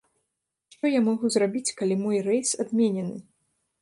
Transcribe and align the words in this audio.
Што 0.75 0.91
я 0.93 1.01
магу 1.09 1.31
зрабіць, 1.35 1.75
калі 1.81 1.95
мой 2.05 2.17
рэйс 2.29 2.57
адменены? 2.65 3.17